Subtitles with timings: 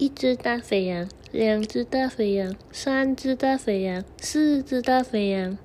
[0.00, 5.58] 一只大肥羊，两只大肥羊，三只大肥羊，四只大肥羊，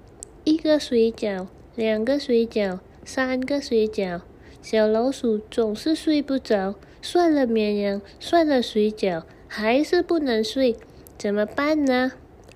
[0.44, 4.20] 一个水饺，两个水饺，三个水饺。
[4.62, 10.76] 小老鼠总是睡不着，算了绵羊，算了水饺，还是不能睡，
[11.18, 12.12] 怎么办呢？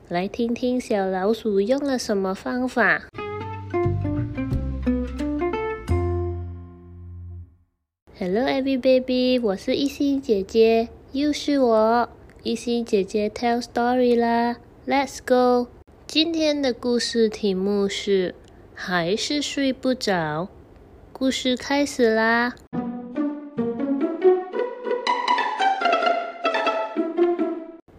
[0.09, 3.05] 来听听小老鼠用了什么方法。
[8.17, 12.07] Hello, every baby，我是一心姐姐，又是我
[12.43, 15.67] 一心姐姐 tell story 啦，Let's go。
[16.05, 18.35] 今天的故事题目是
[18.75, 20.49] 还是睡不着。
[21.11, 22.53] 故事开始啦。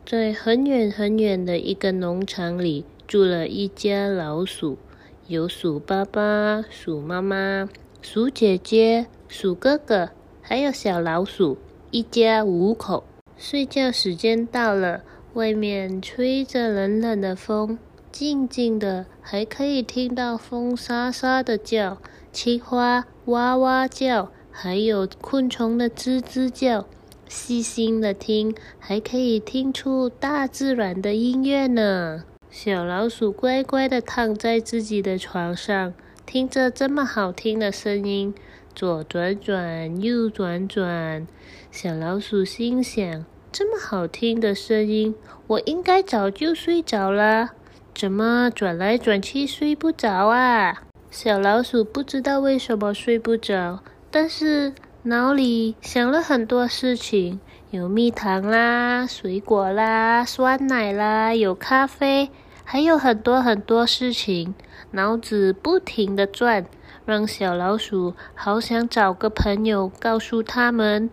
[0.06, 4.78] 在很远很远的一个农场里，住了一家老鼠，
[5.26, 7.68] 有鼠爸爸、鼠妈妈、
[8.00, 9.06] 鼠姐姐。
[9.26, 11.58] 鼠哥哥还有小老鼠，
[11.90, 13.04] 一家五口。
[13.36, 15.02] 睡觉时间到了，
[15.34, 17.78] 外面吹着冷冷的风，
[18.12, 21.98] 静静的，还可以听到风沙沙的叫，
[22.30, 26.86] 青蛙哇哇叫，还有昆虫的吱吱叫。
[27.28, 32.24] 细心的听，还可以听出大自然的音乐呢。
[32.50, 35.94] 小老鼠乖乖的躺在自己的床上，
[36.26, 38.34] 听着这么好听的声音。
[38.74, 41.26] 左转转，右转转，
[41.72, 45.14] 小老鼠心想：这么好听的声音，
[45.46, 47.50] 我应该早就睡着了，
[47.94, 50.82] 怎么转来转去睡不着啊？
[51.12, 54.72] 小老鼠不知道为什么睡不着，但是
[55.04, 57.38] 脑里想了很多事情，
[57.70, 62.30] 有蜜糖啦，水果啦，酸奶啦，有咖啡，
[62.64, 64.54] 还有很多很多事情，
[64.90, 66.66] 脑子不停的转。
[67.04, 71.10] 让小老鼠好想找个朋友告诉他们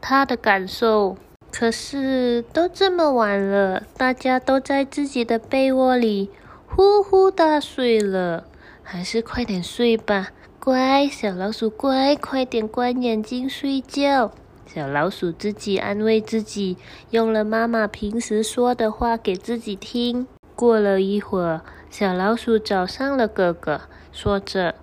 [0.00, 1.16] 他的感受，
[1.50, 6.30] 可是都这么晚了，大家都在自己的被窝里
[6.66, 8.44] 呼呼大睡了，
[8.82, 10.28] 还是快点睡吧，
[10.60, 14.32] 乖，小老鼠乖，快点关眼睛睡觉。
[14.66, 16.76] 小老鼠自己安慰自己，
[17.10, 20.26] 用了妈妈平时说的话给自己听。
[20.54, 23.80] 过了一会儿，小老鼠找上了哥哥，
[24.12, 24.74] 说着。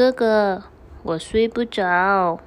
[0.00, 0.62] 哥哥，
[1.02, 2.40] 我睡不着，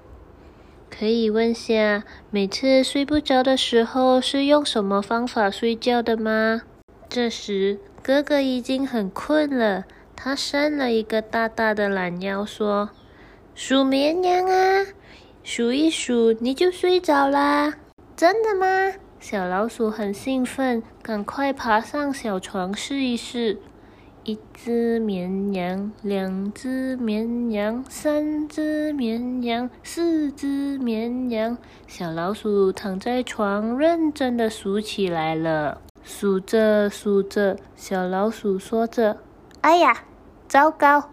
[0.89, 6.63] 可以问下，每次睡不着的时候是用什么方法睡觉的吗？
[7.07, 12.89] 这时，哥哥已经很困了，他伸了一个大大的懒腰，说
[13.53, 14.87] ：“数绵羊啊，
[15.43, 17.75] 数一数你就睡着啦。”
[18.17, 18.93] 真的吗？
[19.19, 23.59] 小老鼠很兴奋，赶快爬上小床试一试。
[24.25, 31.57] 一只绵羊，两只绵羊，三只绵羊，四只绵羊。
[31.87, 35.81] 小老鼠躺在床，认真的数起来了。
[36.03, 39.17] 数着数着，小老鼠说着
[39.59, 40.05] ：“哎呀，
[40.47, 41.09] 糟糕！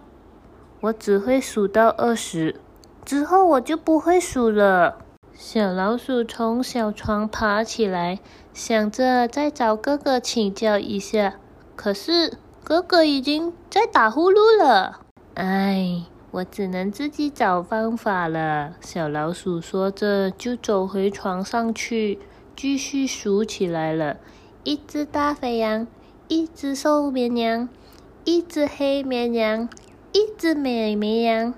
[0.82, 2.60] 我只会数到二十，
[3.04, 4.98] 之后我就不会数了。”
[5.34, 8.20] 小老鼠从小床爬起来，
[8.54, 11.34] 想着再找哥哥请教一下，
[11.74, 12.34] 可是。
[12.70, 15.00] 哥哥已经在打呼噜了，
[15.34, 18.74] 哎，我只能自己找方法了。
[18.80, 22.20] 小老鼠说着，就走回床上去，
[22.54, 24.18] 继续数起来了。
[24.62, 25.88] 一只大肥羊，
[26.28, 27.68] 一只瘦绵羊，
[28.22, 29.68] 一只黑绵羊，
[30.12, 31.52] 一只美绵羊。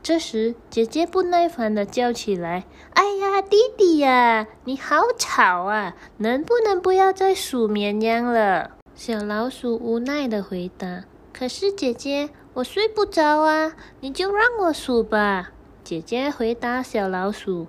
[0.00, 2.62] 这时，姐姐不耐烦的叫起来
[2.94, 5.96] ：“哎呀，弟弟呀，你好吵啊！
[6.18, 15.50] 能不能不要再数绵羊了？”小老鼠无奈的回答：“可是姐姐，我睡不着啊，你就让我数吧。”
[15.82, 17.66] 姐姐回答小老鼠：“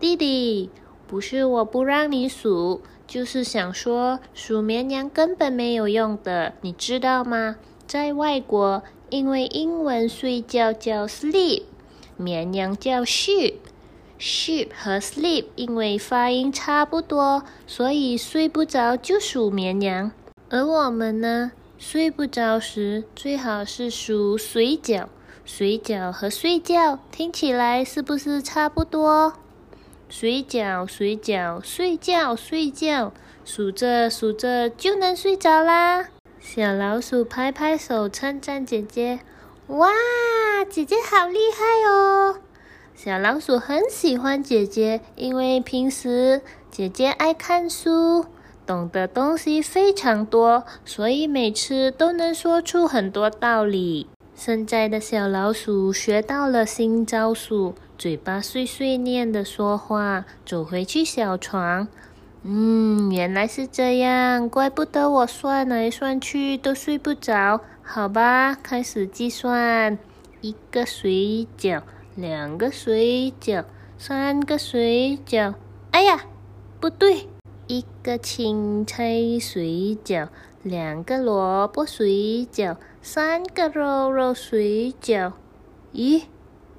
[0.00, 0.70] 弟弟，
[1.06, 7.56] 不是我不让你数，就是想说数绵羊根本没有用的，你知道吗？
[7.86, 11.64] 在外国，因为英文睡觉叫 sleep，
[12.16, 20.10] 绵羊叫 sheep，sheep 和 sleep 因为发音差不多，所以睡不着就数绵羊。”
[20.54, 25.06] 而我们呢，睡不着时最好是数水饺。
[25.44, 29.32] 水饺和睡觉听起来是不是差不多？
[30.08, 33.12] 水饺，水饺，睡觉，睡觉，
[33.44, 36.10] 数着数着就能睡着啦。
[36.38, 39.18] 小老鼠拍拍手称赞姐姐
[39.66, 39.88] ：“哇，
[40.70, 42.38] 姐姐好厉害哦！”
[42.94, 48.26] 小老鼠很喜欢姐姐，因为平时姐姐爱看书。
[48.66, 54.06] 懂的东西非常多，所以每次都能说出很多道理。
[54.34, 61.86] 现在的小老鼠学到了新招数，嘴巴碎碎念的说话，走回去小床。
[62.42, 67.60] 嗯，原来是这样，怪不得我算来算去都睡不着。
[67.82, 69.96] 好吧，开始计算：
[70.40, 71.82] 一个水饺，
[72.16, 73.64] 两个水饺，
[73.96, 75.54] 三个水饺。
[75.92, 76.24] 哎呀，
[76.80, 77.28] 不对，
[77.66, 80.28] 一个青菜水饺，
[80.62, 85.32] 两个萝卜水饺，三个肉肉水饺。
[85.94, 86.24] 咦，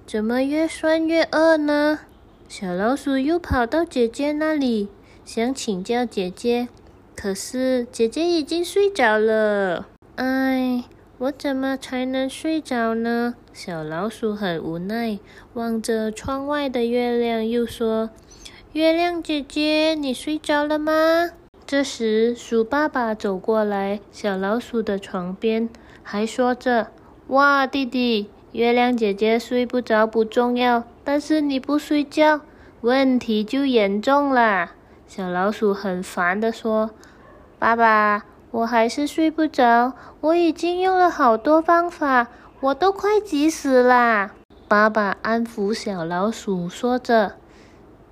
[0.06, 2.02] 怎么越算越饿呢？
[2.48, 4.90] 小老鼠又跑到姐姐那里。
[5.26, 6.68] 想请教姐姐，
[7.16, 9.88] 可是姐姐已经睡着了。
[10.18, 10.84] 哎，
[11.18, 13.34] 我怎么才能睡着呢？
[13.52, 15.18] 小老鼠很无奈，
[15.56, 18.12] 望着窗外的月亮，又说
[18.76, 21.30] ：“月亮姐姐，你睡着了吗？”
[21.66, 25.70] 这时，鼠爸爸走过来，小老鼠的床边，
[26.04, 26.88] 还说着
[27.28, 32.42] ：“哇，弟弟，月亮姐姐睡不着不重要，但是你不睡觉，
[32.82, 34.74] 问题就严重啦。”
[35.08, 36.92] 小老鼠很烦的说
[37.58, 39.94] ：“爸爸，我还是睡不着。
[40.20, 42.28] 我已经用了好多方法，
[42.60, 44.32] 我都快急死啦。”
[44.68, 47.36] 爸爸安抚小老鼠，说着：“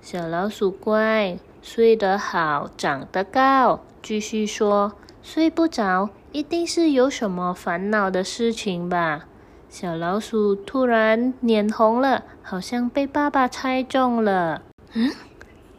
[0.06, 4.92] 小老鼠乖，睡得好，长得高。”继续说
[5.24, 9.24] ：“睡不着，一定是有什么烦恼的事情吧？”
[9.70, 14.60] 小老鼠突然脸红了，好像被爸爸猜中了。
[14.92, 15.10] 嗯。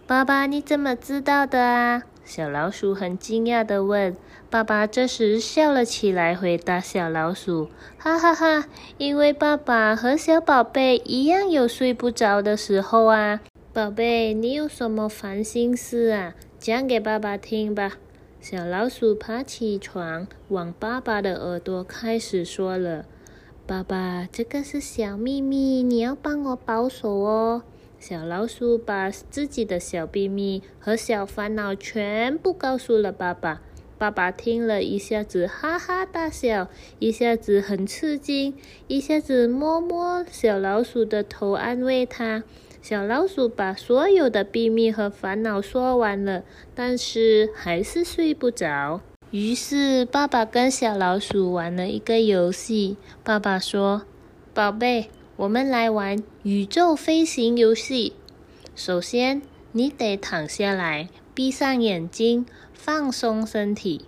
[0.08, 2.02] 爸爸，你怎么知道的啊？
[2.24, 4.18] 小老鼠很惊讶的问。
[4.50, 7.70] 爸爸这时笑了起来，回答小老鼠
[8.00, 8.66] ：“哈哈哈，
[8.98, 13.42] 因为爸爸和小宝贝一样有睡不着的时候啊。
[13.76, 16.34] 宝贝，你有什么烦心事啊？
[16.58, 17.98] 讲给爸爸听吧。”
[18.40, 23.06] 小老鼠爬起床，往爸爸的耳朵开始说了
[23.68, 27.64] ：“爸爸，这个是小秘密，你要帮我保守哦。”
[28.00, 33.62] 小老鼠把自己的小秘密和小烦恼全部告诉了爸爸。
[33.98, 36.70] 爸爸听了一下子哈哈大笑，
[37.00, 38.56] 一下子很吃惊，
[38.88, 42.44] 一下子摸摸小老鼠的头安慰他。
[42.88, 46.44] 小老鼠把所有的秘密和烦恼说完了，
[46.76, 49.02] 但是还是睡不着。
[49.32, 52.98] 于是爸爸跟小老鼠玩了一个游戏。
[53.24, 54.04] 爸爸说
[54.54, 58.14] ：“宝贝。”我们来玩宇宙飞行游戏。
[58.76, 59.42] 首先，
[59.72, 64.06] 你得躺下来，闭上眼睛，放松身体。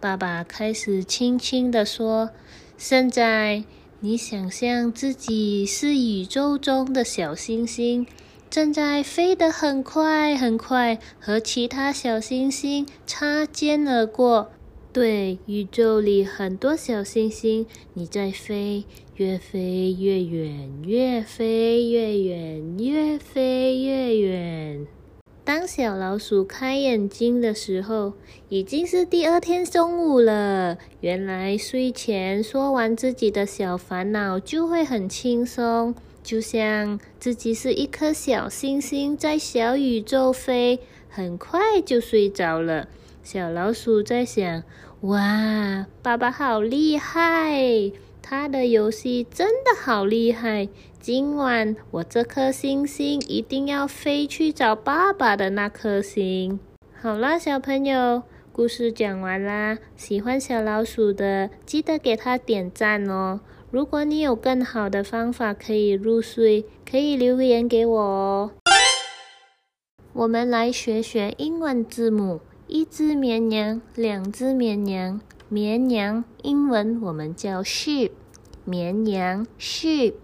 [0.00, 2.30] 爸爸开始轻轻地说
[2.76, 3.62] ：“现在，
[4.00, 8.06] 你想象自己是宇宙中的小星星，
[8.50, 14.50] 正在飞得很快很快，和其他小星星擦肩而过。”
[14.92, 18.84] 对，宇宙里很多小星星，你在飞，
[19.16, 24.86] 越飞越远，越飞越远，越飞越远。
[25.46, 28.14] 当小老鼠开眼睛的时候，
[28.48, 30.76] 已经是第二天中午了。
[31.02, 35.94] 原来睡前说完自己的小烦恼，就会很轻松，
[36.24, 42.88] 就像自己是一颗小星星在小宇宙飞，很快就睡着了。
[43.22, 44.64] 小老鼠在想。
[45.02, 47.92] 哇，爸爸好厉害！
[48.28, 50.68] 他的游戏真的好厉害。
[50.98, 56.58] 今晚我这颗星星一定要飞去找爸爸的那颗星。
[57.00, 59.78] 好啦，小朋友，故事讲完啦。
[59.94, 63.38] 喜欢小老鼠的，记得给他点赞哦。
[63.70, 68.50] 如果你有更好的方法可以入睡，可以留言给我哦。
[70.14, 72.40] 我们来学学英文字母。
[72.66, 75.20] 一只绵羊，两只绵羊。
[75.48, 78.10] 绵羊英文我们叫 sheep，
[78.64, 80.14] 绵羊 sheep。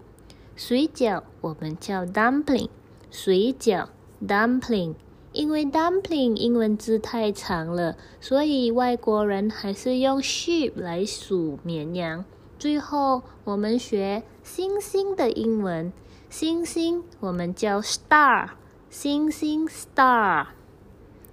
[0.55, 2.67] 水饺我们叫 dumpling，
[3.09, 3.87] 水饺
[4.21, 4.95] dumpling。
[5.31, 12.25] 因为 dumpling 英文字太长了，所以外国人还是用 sheep 来数绵羊。
[12.59, 15.93] 最后我们学星星的英文，
[16.29, 18.49] 星星我们叫 star，
[18.89, 20.47] 星星 star。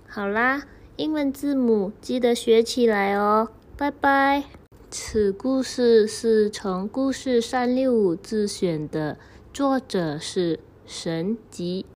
[0.08, 0.62] 好啦。
[0.96, 3.48] 英文字母记得学起来哦，
[3.80, 4.44] 拜拜。
[4.90, 9.16] 此故事是从故事三六五自选的，
[9.54, 11.86] 作者是神吉。